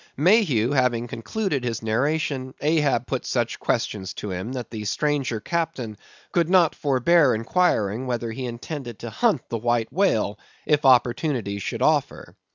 [0.17, 5.95] Mayhew having concluded his narration, Ahab put such questions to him, that the stranger captain
[6.31, 11.83] could not forbear inquiring whether he intended to hunt the White Whale, if opportunity should
[11.83, 12.35] offer.